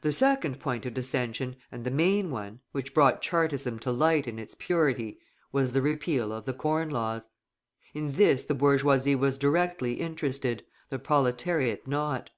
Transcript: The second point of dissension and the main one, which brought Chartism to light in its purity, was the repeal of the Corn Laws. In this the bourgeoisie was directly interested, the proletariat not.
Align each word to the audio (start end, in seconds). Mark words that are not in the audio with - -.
The 0.00 0.10
second 0.10 0.58
point 0.58 0.86
of 0.86 0.94
dissension 0.94 1.54
and 1.70 1.84
the 1.84 1.90
main 1.92 2.32
one, 2.32 2.58
which 2.72 2.92
brought 2.92 3.22
Chartism 3.22 3.78
to 3.82 3.92
light 3.92 4.26
in 4.26 4.40
its 4.40 4.56
purity, 4.58 5.20
was 5.52 5.70
the 5.70 5.80
repeal 5.80 6.32
of 6.32 6.46
the 6.46 6.52
Corn 6.52 6.90
Laws. 6.90 7.28
In 7.94 8.10
this 8.10 8.42
the 8.42 8.56
bourgeoisie 8.56 9.14
was 9.14 9.38
directly 9.38 10.00
interested, 10.00 10.64
the 10.88 10.98
proletariat 10.98 11.86
not. 11.86 12.30